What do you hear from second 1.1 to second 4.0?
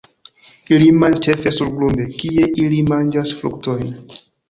ĉefe surgrunde, kie ili manĝas fruktojn.